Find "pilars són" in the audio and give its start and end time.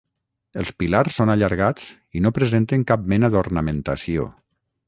0.83-1.33